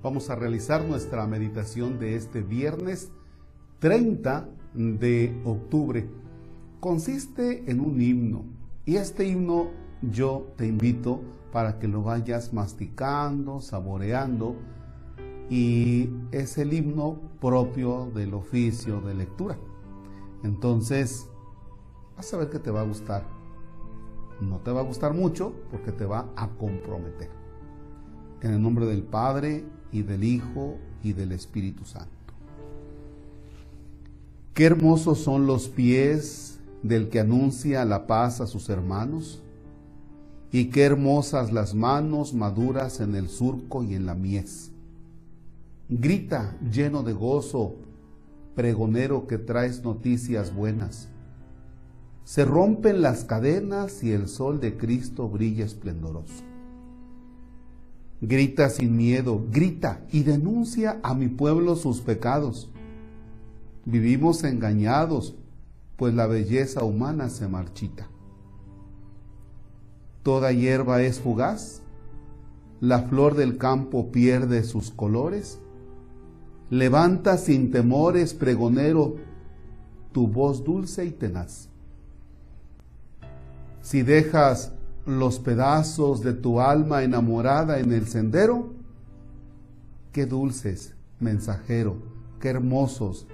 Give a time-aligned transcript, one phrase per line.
[0.00, 3.10] Vamos a realizar nuestra meditación de este viernes
[3.80, 6.08] 30 de octubre.
[6.78, 8.44] Consiste en un himno
[8.86, 9.70] y este himno
[10.02, 14.54] yo te invito para que lo vayas masticando, saboreando
[15.50, 19.58] y es el himno propio del oficio de lectura.
[20.44, 21.28] Entonces,
[22.16, 23.24] vas a ver que te va a gustar.
[24.40, 27.30] No te va a gustar mucho porque te va a comprometer.
[28.42, 32.10] En el nombre del Padre y del Hijo y del Espíritu Santo.
[34.54, 39.42] Qué hermosos son los pies del que anuncia la paz a sus hermanos,
[40.50, 44.72] y qué hermosas las manos maduras en el surco y en la mies.
[45.88, 47.76] Grita lleno de gozo,
[48.54, 51.08] pregonero que traes noticias buenas.
[52.24, 56.42] Se rompen las cadenas y el sol de Cristo brilla esplendoroso.
[58.20, 62.68] Grita sin miedo, grita y denuncia a mi pueblo sus pecados.
[63.84, 65.36] Vivimos engañados,
[65.96, 68.08] pues la belleza humana se marchita.
[70.24, 71.82] Toda hierba es fugaz,
[72.80, 75.60] la flor del campo pierde sus colores.
[76.70, 79.16] Levanta sin temores, pregonero,
[80.12, 81.68] tu voz dulce y tenaz.
[83.80, 84.72] Si dejas
[85.08, 88.74] los pedazos de tu alma enamorada en el sendero,
[90.12, 91.96] qué dulces, mensajero,
[92.38, 93.26] qué hermosos,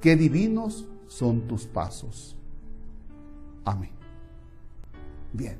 [0.00, 2.34] qué divinos son tus pasos.
[3.62, 3.90] Amén.
[5.34, 5.58] Bien.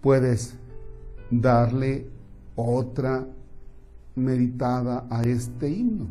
[0.00, 0.54] Puedes
[1.30, 2.08] darle
[2.56, 3.26] otra
[4.14, 6.06] meditada a este himno.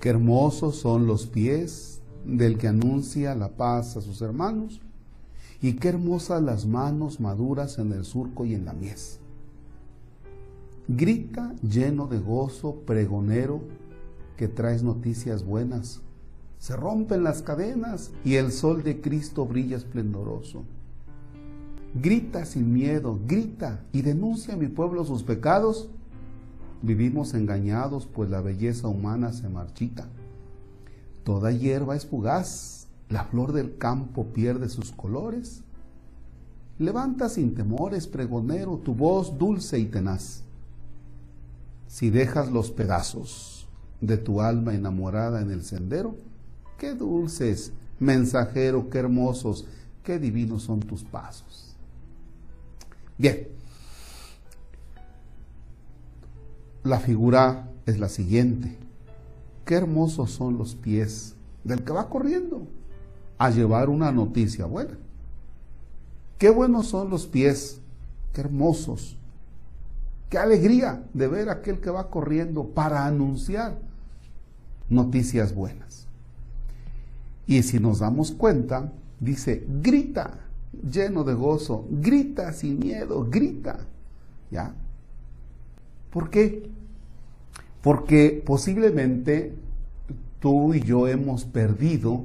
[0.00, 4.80] Qué hermosos son los pies del que anuncia la paz a sus hermanos
[5.60, 9.20] y qué hermosas las manos maduras en el surco y en la mies.
[10.88, 13.60] Grita lleno de gozo, pregonero,
[14.36, 16.00] que traes noticias buenas.
[16.58, 20.64] Se rompen las cadenas y el sol de Cristo brilla esplendoroso.
[21.94, 25.88] Grita sin miedo, grita y denuncia a mi pueblo sus pecados.
[26.82, 30.08] Vivimos engañados, pues la belleza humana se marchita.
[31.24, 35.62] Toda hierba es fugaz, la flor del campo pierde sus colores.
[36.78, 40.42] Levanta sin temores, pregonero, tu voz dulce y tenaz.
[41.86, 43.68] Si dejas los pedazos
[44.00, 46.16] de tu alma enamorada en el sendero,
[46.78, 49.66] qué dulces, mensajero, qué hermosos,
[50.02, 51.76] qué divinos son tus pasos.
[53.16, 53.48] Bien,
[56.82, 58.76] la figura es la siguiente.
[59.64, 61.34] Qué hermosos son los pies
[61.64, 62.66] del que va corriendo
[63.38, 64.96] a llevar una noticia buena.
[66.38, 67.80] Qué buenos son los pies,
[68.32, 69.16] qué hermosos,
[70.28, 73.78] qué alegría de ver a aquel que va corriendo para anunciar
[74.88, 76.06] noticias buenas.
[77.46, 80.46] Y si nos damos cuenta, dice, grita
[80.90, 83.78] lleno de gozo, grita sin miedo, grita.
[84.50, 84.74] ¿Ya?
[86.10, 86.68] ¿Por qué?
[87.82, 89.54] Porque posiblemente
[90.40, 92.24] tú y yo hemos perdido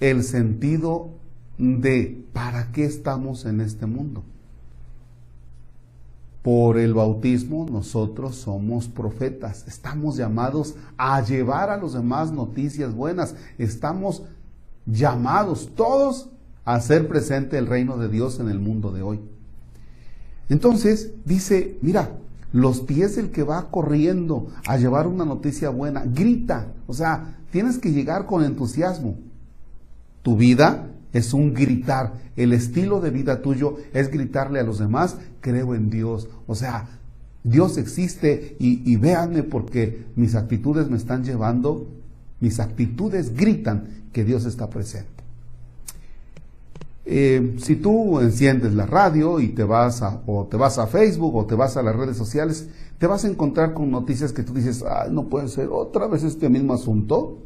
[0.00, 1.10] el sentido
[1.58, 4.22] de para qué estamos en este mundo.
[6.42, 13.34] Por el bautismo nosotros somos profetas, estamos llamados a llevar a los demás noticias buenas,
[13.58, 14.22] estamos
[14.86, 16.28] llamados todos
[16.64, 19.20] a hacer presente el reino de Dios en el mundo de hoy.
[20.48, 22.12] Entonces dice, mira,
[22.52, 27.78] los pies del que va corriendo a llevar una noticia buena, grita, o sea, tienes
[27.78, 29.16] que llegar con entusiasmo.
[30.26, 32.14] Tu vida es un gritar.
[32.34, 36.26] El estilo de vida tuyo es gritarle a los demás, creo en Dios.
[36.48, 36.88] O sea,
[37.44, 41.86] Dios existe y, véanme porque mis actitudes me están llevando,
[42.40, 45.22] mis actitudes gritan que Dios está presente.
[47.04, 51.36] Eh, si tú enciendes la radio y te vas a, o te vas a Facebook
[51.36, 52.68] o te vas a las redes sociales,
[52.98, 56.24] te vas a encontrar con noticias que tú dices, ay, no puede ser otra vez
[56.24, 57.38] este mismo asunto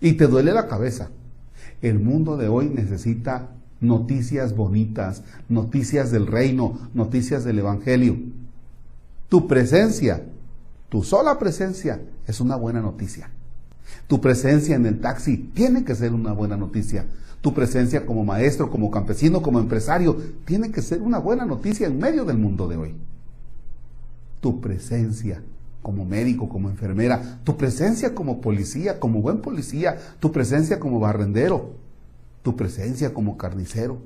[0.00, 1.10] y te duele la cabeza.
[1.82, 3.50] El mundo de hoy necesita
[3.80, 8.16] noticias bonitas, noticias del reino, noticias del Evangelio.
[9.28, 10.22] Tu presencia,
[10.88, 13.30] tu sola presencia es una buena noticia.
[14.06, 17.06] Tu presencia en el taxi tiene que ser una buena noticia.
[17.40, 21.98] Tu presencia como maestro, como campesino, como empresario, tiene que ser una buena noticia en
[21.98, 22.94] medio del mundo de hoy.
[24.40, 25.42] Tu presencia
[25.82, 31.74] como médico, como enfermera, tu presencia como policía, como buen policía, tu presencia como barrendero,
[32.42, 33.98] tu presencia como carnicero,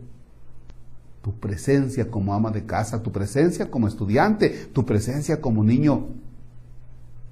[1.22, 6.08] tu presencia como ama de casa, tu presencia como estudiante, tu presencia como niño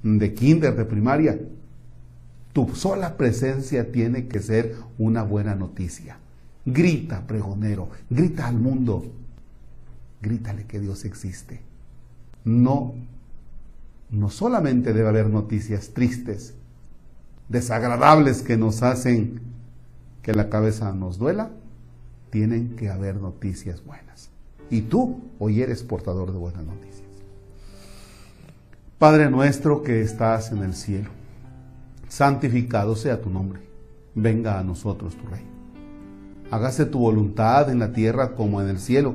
[0.02, 1.38] de kinder, de primaria.
[2.52, 6.18] Tu sola presencia tiene que ser una buena noticia.
[6.64, 9.04] Grita, pregonero, grita al mundo.
[10.20, 11.60] Grítale que Dios existe.
[12.44, 12.94] No,
[14.12, 16.54] no solamente debe haber noticias tristes,
[17.48, 19.40] desagradables que nos hacen
[20.22, 21.50] que la cabeza nos duela,
[22.30, 24.30] tienen que haber noticias buenas.
[24.70, 27.02] Y tú hoy eres portador de buenas noticias.
[28.98, 31.10] Padre nuestro que estás en el cielo,
[32.08, 33.60] santificado sea tu nombre.
[34.14, 35.50] Venga a nosotros tu reino.
[36.50, 39.14] Hágase tu voluntad en la tierra como en el cielo.